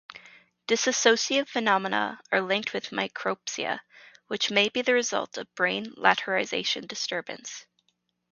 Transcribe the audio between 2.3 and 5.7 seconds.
are linked with micropsia, which may be the result of